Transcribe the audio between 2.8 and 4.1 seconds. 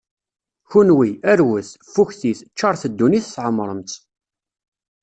ddunit tɛemṛem-tt.